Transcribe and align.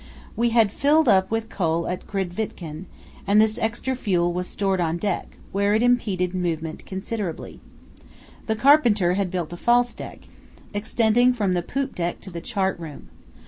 We 0.35 0.49
had 0.49 0.71
filled 0.71 1.07
up 1.07 1.29
with 1.29 1.47
coal 1.49 1.87
at 1.87 2.07
Grytviken, 2.07 2.87
and 3.27 3.39
this 3.39 3.59
extra 3.59 3.95
fuel 3.95 4.33
was 4.33 4.47
stored 4.47 4.81
on 4.81 4.97
deck, 4.97 5.37
where 5.51 5.75
it 5.75 5.83
impeded 5.83 6.33
movement 6.33 6.87
considerably. 6.87 7.59
The 8.47 8.55
carpenter 8.55 9.13
had 9.13 9.29
built 9.29 9.53
a 9.53 9.57
false 9.57 9.93
deck, 9.93 10.21
extending 10.73 11.33
from 11.33 11.53
the 11.53 11.61
poop 11.61 11.93
deck 11.93 12.19
to 12.21 12.31
the 12.31 12.41
chart 12.41 12.79
room. 12.79 13.09